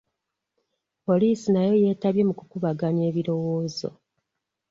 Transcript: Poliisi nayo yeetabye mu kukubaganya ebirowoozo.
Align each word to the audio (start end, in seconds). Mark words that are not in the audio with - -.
Poliisi 1.05 1.47
nayo 1.51 1.73
yeetabye 1.83 2.21
mu 2.29 2.33
kukubaganya 2.39 3.03
ebirowoozo. 3.09 3.89